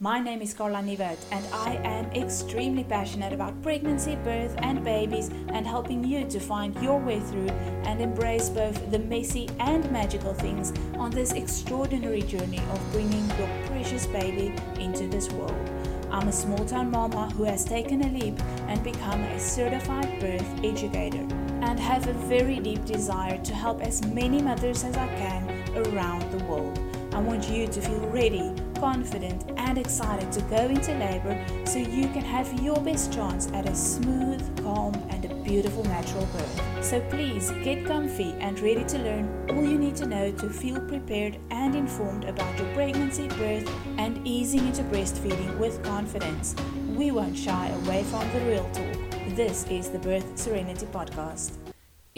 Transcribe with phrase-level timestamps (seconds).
[0.00, 5.28] My name is Carla Nivert, and I am extremely passionate about pregnancy, birth, and babies,
[5.48, 7.48] and helping you to find your way through
[7.82, 13.48] and embrace both the messy and magical things on this extraordinary journey of bringing your
[13.66, 15.70] precious baby into this world.
[16.12, 20.64] I'm a small town mama who has taken a leap and become a certified birth
[20.64, 21.26] educator,
[21.60, 26.30] and have a very deep desire to help as many mothers as I can around
[26.30, 26.78] the world.
[27.12, 32.08] I want you to feel ready, confident, and excited to go into labor so you
[32.08, 36.84] can have your best chance at a smooth, calm, and a beautiful natural birth.
[36.84, 40.80] So please get comfy and ready to learn all you need to know to feel
[40.80, 46.54] prepared and informed about your pregnancy, birth, and easing into breastfeeding with confidence.
[46.94, 49.36] We won't shy away from the real talk.
[49.36, 51.67] This is the Birth Serenity Podcast.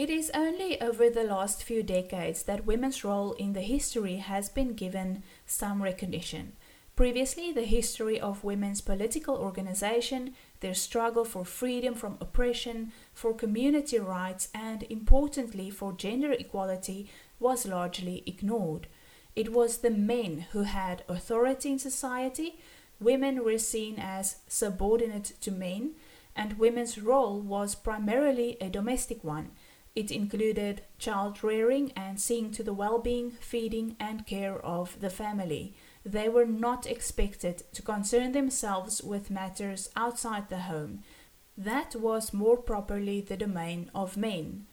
[0.01, 4.49] It is only over the last few decades that women's role in the history has
[4.49, 6.55] been given some recognition.
[6.97, 13.99] Previously, the history of women's political organization, their struggle for freedom from oppression, for community
[13.99, 18.87] rights, and importantly for gender equality was largely ignored.
[19.37, 22.59] It was the men who had authority in society,
[23.01, 25.91] women were seen as subordinate to men,
[26.35, 29.51] and women's role was primarily a domestic one
[29.95, 35.11] it included child rearing and seeing to the well being, feeding, and care of the
[35.11, 35.75] family.
[36.05, 41.03] They were not expected to concern themselves with matters outside the home.
[41.57, 44.67] That was more properly the domain of men.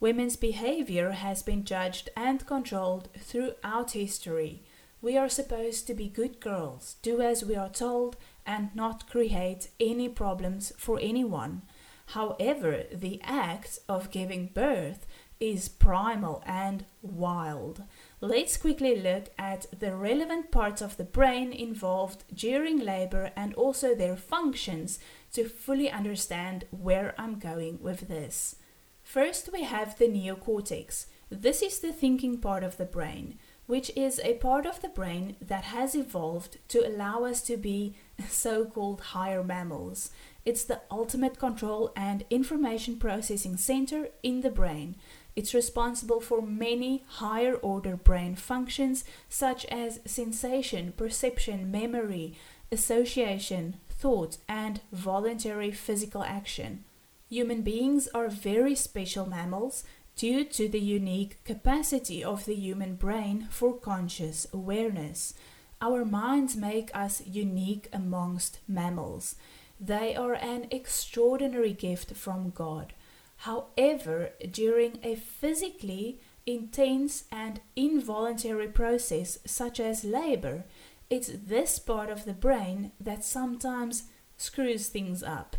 [0.00, 4.62] Women's behavior has been judged and controlled throughout history.
[5.00, 8.16] We are supposed to be good girls, do as we are told,
[8.46, 11.62] and not create any problems for anyone.
[12.12, 15.06] However, the act of giving birth
[15.40, 17.82] is primal and wild.
[18.22, 23.94] Let's quickly look at the relevant parts of the brain involved during labor and also
[23.94, 24.98] their functions
[25.32, 28.56] to fully understand where I'm going with this.
[29.02, 31.06] First, we have the neocortex.
[31.30, 35.36] This is the thinking part of the brain, which is a part of the brain
[35.42, 37.94] that has evolved to allow us to be
[38.28, 40.10] so called higher mammals.
[40.48, 44.96] It's the ultimate control and information processing center in the brain.
[45.36, 52.38] It's responsible for many higher order brain functions such as sensation, perception, memory,
[52.72, 56.84] association, thought, and voluntary physical action.
[57.28, 59.84] Human beings are very special mammals
[60.16, 65.34] due to the unique capacity of the human brain for conscious awareness.
[65.82, 69.34] Our minds make us unique amongst mammals.
[69.80, 72.92] They are an extraordinary gift from God.
[73.38, 80.64] However, during a physically intense and involuntary process such as labor,
[81.10, 84.04] it's this part of the brain that sometimes
[84.36, 85.56] screws things up.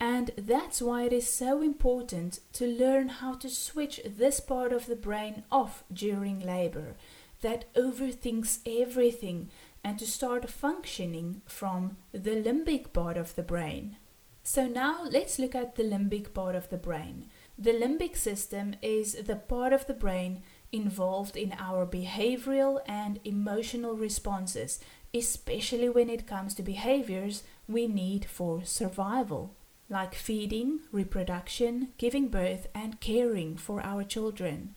[0.00, 4.86] And that's why it is so important to learn how to switch this part of
[4.86, 6.94] the brain off during labor
[7.40, 9.50] that overthinks everything
[9.84, 13.96] and to start functioning from the limbic part of the brain.
[14.42, 17.26] So, now let's look at the limbic part of the brain.
[17.58, 23.94] The limbic system is the part of the brain involved in our behavioral and emotional
[23.94, 24.80] responses,
[25.12, 29.54] especially when it comes to behaviors we need for survival,
[29.90, 34.74] like feeding, reproduction, giving birth, and caring for our children.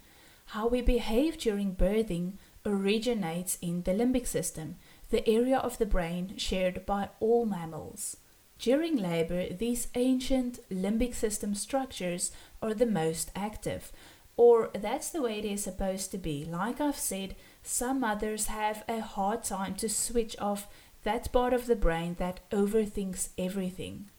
[0.47, 2.33] How we behave during birthing
[2.65, 4.75] originates in the limbic system,
[5.11, 8.17] the area of the brain shared by all mammals.
[8.57, 13.91] During labor, these ancient limbic system structures are the most active,
[14.37, 16.45] or that's the way it is supposed to be.
[16.45, 20.67] Like I've said, some mothers have a hard time to switch off
[21.03, 24.09] that part of the brain that overthinks everything.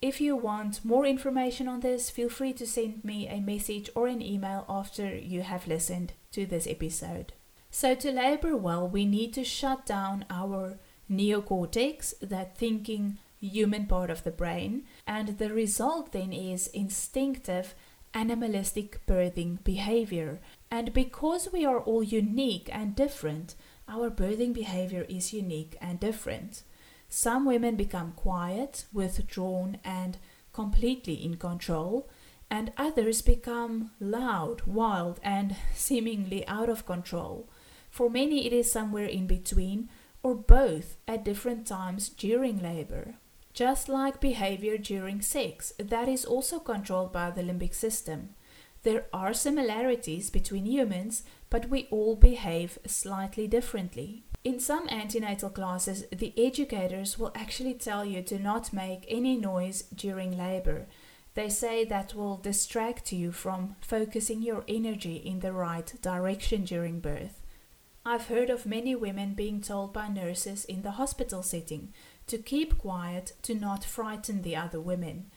[0.00, 4.06] If you want more information on this, feel free to send me a message or
[4.06, 7.34] an email after you have listened to this episode.
[7.70, 10.78] So, to labor well, we need to shut down our
[11.10, 17.74] neocortex, that thinking human part of the brain, and the result then is instinctive
[18.12, 20.40] animalistic birthing behavior.
[20.70, 23.54] And because we are all unique and different,
[23.88, 26.62] our birthing behavior is unique and different.
[27.08, 30.18] Some women become quiet, withdrawn, and
[30.52, 32.08] completely in control,
[32.50, 37.48] and others become loud, wild, and seemingly out of control.
[37.90, 39.88] For many, it is somewhere in between
[40.22, 43.14] or both at different times during labor.
[43.52, 48.30] Just like behavior during sex, that is also controlled by the limbic system.
[48.82, 54.22] There are similarities between humans, but we all behave slightly differently.
[54.42, 59.82] In some antenatal classes, the educators will actually tell you to not make any noise
[59.94, 60.86] during labor.
[61.34, 67.00] They say that will distract you from focusing your energy in the right direction during
[67.00, 67.39] birth.
[68.04, 71.92] I've heard of many women being told by nurses in the hospital setting
[72.28, 75.30] to keep quiet to not frighten the other women.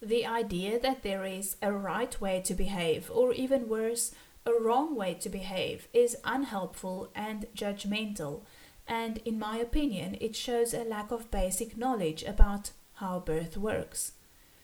[0.00, 4.14] The idea that there is a right way to behave, or even worse,
[4.46, 8.42] a wrong way to behave, is unhelpful and judgmental,
[8.88, 14.12] and in my opinion, it shows a lack of basic knowledge about how birth works.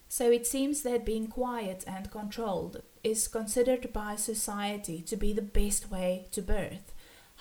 [0.09, 5.43] So it seems that being quiet and controlled is considered by society to be the
[5.43, 6.92] best way to birth.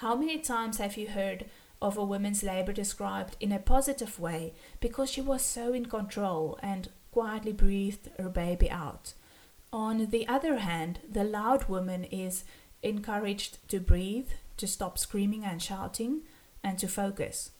[0.01, 1.45] How many times have you heard
[1.80, 6.57] of a woman's labor described in a positive way because she was so in control
[6.63, 9.13] and quietly breathed her baby out?
[9.71, 12.45] On the other hand, the loud woman is
[12.81, 16.21] encouraged to breathe, to stop screaming and shouting,
[16.63, 17.51] and to focus.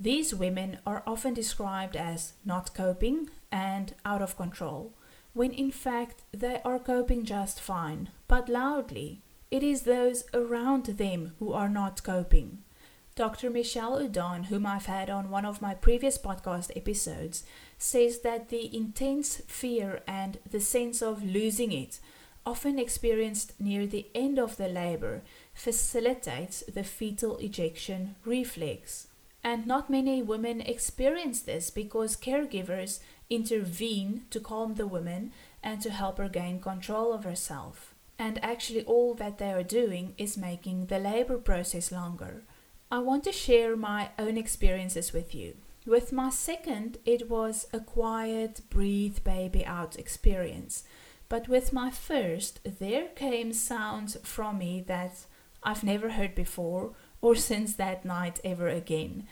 [0.00, 4.94] These women are often described as not coping and out of control,
[5.34, 9.20] when in fact they are coping just fine, but loudly
[9.50, 12.58] it is those around them who are not coping.
[13.14, 13.48] Dr.
[13.48, 17.44] Michel Odent, whom I've had on one of my previous podcast episodes,
[17.78, 21.98] says that the intense fear and the sense of losing it,
[22.44, 25.22] often experienced near the end of the labor,
[25.54, 29.06] facilitates the fetal ejection reflex.
[29.42, 32.98] And not many women experience this because caregivers
[33.30, 35.32] intervene to calm the woman
[35.62, 40.14] and to help her gain control of herself and actually all that they are doing
[40.16, 42.44] is making the labor process longer.
[42.90, 45.56] I want to share my own experiences with you.
[45.86, 50.84] With my second, it was a quiet, breathe baby out experience.
[51.28, 55.26] But with my first, there came sounds from me that
[55.62, 59.26] I've never heard before or since that night ever again.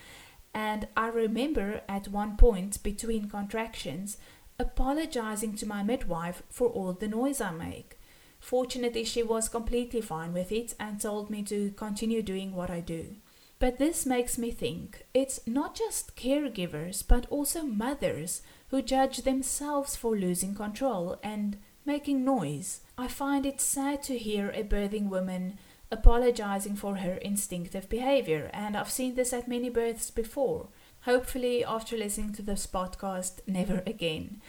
[0.53, 4.17] And I remember at one point between contractions
[4.59, 7.99] apologizing to my midwife for all the noise I make.
[8.45, 12.81] Fortunately, she was completely fine with it and told me to continue doing what I
[12.81, 13.17] do.
[13.59, 19.97] But this makes me think it's not just caregivers, but also mothers who judge themselves
[19.97, 21.57] for losing control and
[21.87, 22.81] making noise.
[22.99, 25.59] I find it sad to hear a birthing woman
[25.91, 30.69] apologizing for her instinctive behavior, and I've seen this at many births before.
[31.07, 34.43] Hopefully, after listening to this podcast, never again.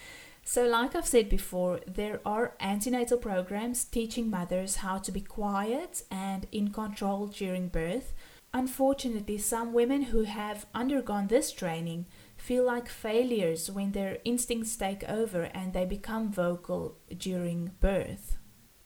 [0.48, 6.04] So, like I've said before, there are antenatal programs teaching mothers how to be quiet
[6.12, 8.14] and in control during birth.
[8.54, 12.06] Unfortunately, some women who have undergone this training
[12.38, 18.38] feel like failures when their instincts take over and they become vocal during birth.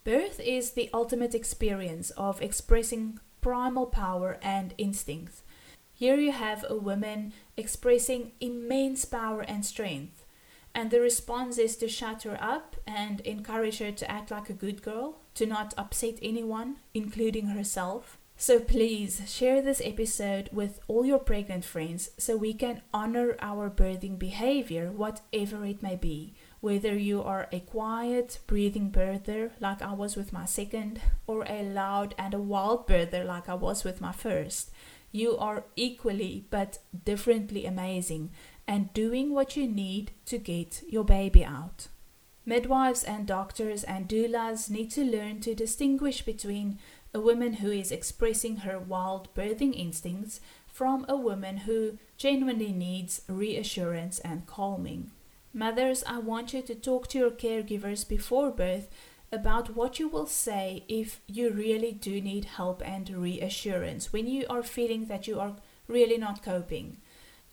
[0.05, 5.43] Birth is the ultimate experience of expressing primal power and instincts.
[5.93, 10.18] Here you have a woman expressing immense power and strength
[10.79, 14.53] and the response is to shut her up and encourage her to act like a
[14.53, 18.17] good girl, to not upset anyone, including herself.
[18.37, 23.69] So please share this episode with all your pregnant friends so we can honor our
[23.69, 26.33] birthing behavior, whatever it may be.
[26.61, 31.61] Whether you are a quiet, breathing birther like I was with my second, or a
[31.61, 34.71] loud and a wild birther like I was with my first,
[35.11, 38.29] you are equally but differently amazing
[38.69, 41.87] and doing what you need to get your baby out.
[42.45, 46.77] Midwives and doctors and doulas need to learn to distinguish between
[47.11, 53.23] a woman who is expressing her wild birthing instincts from a woman who genuinely needs
[53.27, 55.09] reassurance and calming.
[55.51, 58.87] Mothers, I want you to talk to your caregivers before birth
[59.31, 64.45] about what you will say if you really do need help and reassurance, when you
[64.47, 65.55] are feeling that you are
[65.87, 66.97] really not coping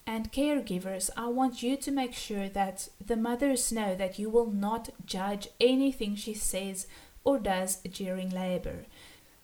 [0.07, 4.51] and caregivers, I want you to make sure that the mothers know that you will
[4.51, 6.87] not judge anything she says
[7.25, 8.87] or does during labor.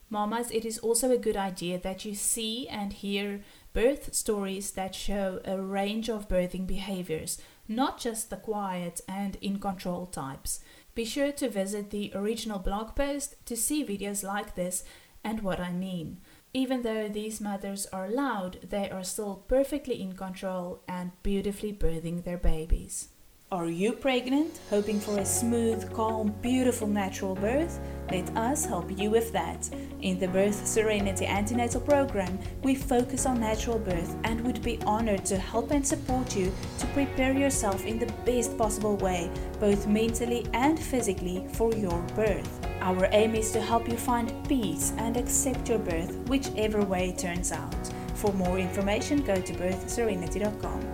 [0.09, 3.41] Mamas, it is also a good idea that you see and hear
[3.73, 9.59] birth stories that show a range of birthing behaviors, not just the quiet and in
[9.59, 10.61] control types.
[10.95, 14.85] Be sure to visit the original blog post to see videos like this
[15.25, 16.19] and what I mean.
[16.55, 22.25] Even though these mothers are loud, they are still perfectly in control and beautifully birthing
[22.25, 23.09] their babies.
[23.51, 27.81] Are you pregnant, hoping for a smooth, calm, beautiful natural birth?
[28.11, 29.69] Let us help you with that.
[30.03, 35.25] In the Birth Serenity Antenatal Program, we focus on natural birth and would be honored
[35.27, 40.47] to help and support you to prepare yourself in the best possible way, both mentally
[40.53, 42.62] and physically, for your birth.
[42.83, 47.19] Our aim is to help you find peace and accept your birth, whichever way it
[47.19, 47.73] turns out.
[48.17, 50.92] For more information, go to birthserenity.com.